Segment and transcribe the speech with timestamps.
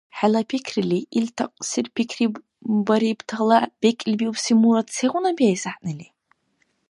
[0.17, 6.07] ХӀела пикрили, ил такьсир пикрибарибтала бекӀлибиубси мурад сегъуна биэс гӀягӀнили?